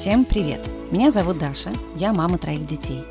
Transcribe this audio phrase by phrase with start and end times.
[0.00, 0.66] Всем привет!
[0.90, 3.04] Меня зовут Даша, я мама троих детей.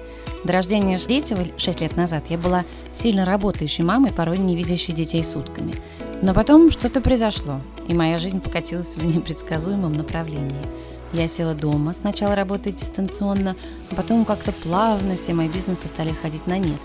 [0.43, 2.65] До рождения третьего 6 лет назад я была
[2.95, 5.75] сильно работающей мамой, порой не видящей детей сутками.
[6.23, 10.65] Но потом что-то произошло, и моя жизнь покатилась в непредсказуемом направлении.
[11.13, 13.55] Я села дома, сначала работая дистанционно,
[13.91, 16.79] а потом как-то плавно все мои бизнесы стали сходить на нет.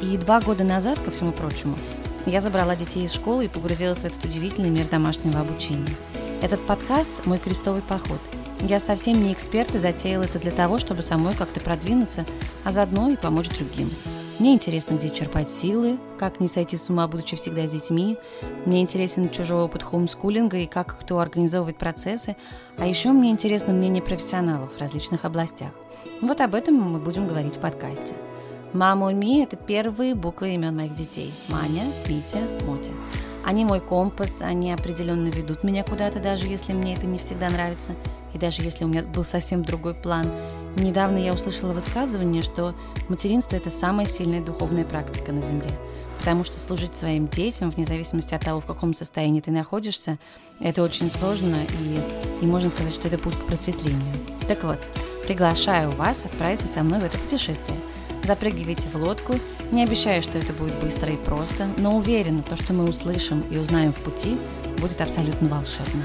[0.00, 1.74] И два года назад, ко всему прочему,
[2.26, 5.96] я забрала детей из школы и погрузилась в этот удивительный мир домашнего обучения.
[6.42, 8.20] Этот подкаст– мой крестовый поход–
[8.60, 12.26] я совсем не эксперт и затеял это для того, чтобы самой как-то продвинуться,
[12.64, 13.90] а заодно и помочь другим.
[14.38, 18.16] Мне интересно, где черпать силы, как не сойти с ума, будучи всегда с детьми.
[18.66, 22.36] Мне интересен чужой опыт хоумскулинга и как кто организовывает процессы.
[22.76, 25.70] А еще мне интересно мнение профессионалов в различных областях.
[26.20, 28.14] Вот об этом мы будем говорить в подкасте.
[28.72, 31.32] Мама Ми– это первые буквы имен моих детей.
[31.48, 32.92] Маня, Митя, Мотя.
[33.48, 37.92] Они мой компас, они определенно ведут меня куда-то, даже если мне это не всегда нравится–
[38.34, 40.26] и даже если у меня был совсем другой план.
[40.76, 42.74] Недавно я услышала высказывание, что
[43.08, 45.70] материнство– это самая сильная духовная практика на Земле.
[46.18, 50.18] Потому что служить своим детям, вне зависимости от того, в каком состоянии ты находишься,
[50.60, 54.02] это очень сложно, и, и можно сказать, что это путь к просветлению.
[54.46, 54.78] Так вот,
[55.26, 57.78] приглашаю вас отправиться со мной в это путешествие.
[58.28, 59.36] Запрыгивайте в лодку.
[59.72, 63.56] Не обещаю, что это будет быстро и просто, но уверена, то, что мы услышим и
[63.56, 64.36] узнаем в пути,
[64.82, 66.02] будет абсолютно волшебно.